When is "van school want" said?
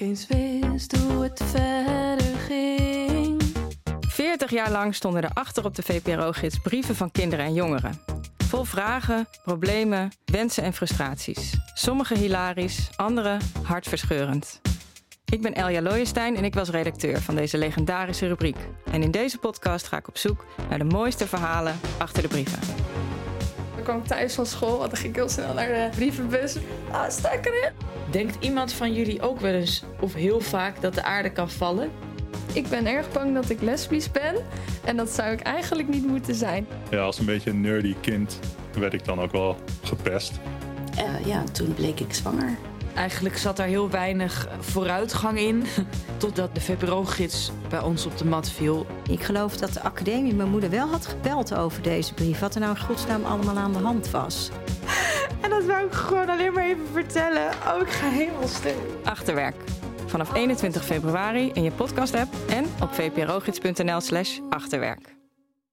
24.34-24.90